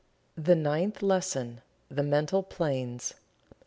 THE 0.35 0.55
NINTH 0.55 1.03
LESSON. 1.03 1.61
THE 1.91 2.01
MENTAL 2.01 2.41
PLANES. 2.41 3.13